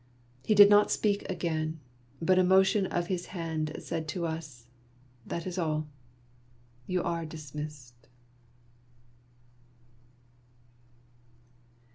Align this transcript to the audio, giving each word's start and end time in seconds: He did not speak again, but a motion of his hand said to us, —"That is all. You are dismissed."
He 0.43 0.55
did 0.55 0.67
not 0.67 0.89
speak 0.89 1.29
again, 1.29 1.79
but 2.19 2.39
a 2.39 2.43
motion 2.43 2.87
of 2.87 3.05
his 3.05 3.27
hand 3.37 3.71
said 3.77 4.07
to 4.07 4.25
us, 4.25 4.65
—"That 5.27 5.45
is 5.45 5.59
all. 5.59 5.85
You 6.87 7.03
are 7.03 7.23
dismissed." 7.23 8.07